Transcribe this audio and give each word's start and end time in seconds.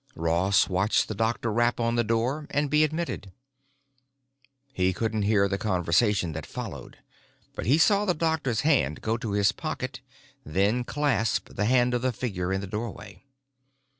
Ross 0.15 0.67
watched 0.67 1.07
the 1.07 1.13
doctor 1.13 1.53
rap 1.53 1.79
on 1.79 1.93
the 1.93 2.03
door 2.03 2.47
and 2.49 2.71
be 2.71 2.83
admitted. 2.83 3.31
He 4.73 4.93
couldn't 4.93 5.21
hear 5.29 5.47
the 5.47 5.59
conversation 5.59 6.31
that 6.31 6.47
followed, 6.47 6.97
but 7.53 7.67
he 7.67 7.77
saw 7.77 8.05
the 8.05 8.15
doctor's 8.15 8.61
hand 8.61 9.01
go 9.01 9.15
to 9.17 9.33
his 9.33 9.51
pocket, 9.51 10.01
then 10.43 10.83
clasp 10.83 11.49
the 11.53 11.65
hand 11.65 11.93
of 11.93 12.01
the 12.01 12.11
figure 12.11 12.51
in 12.51 12.61
the 12.61 12.65
doorway. 12.65 13.21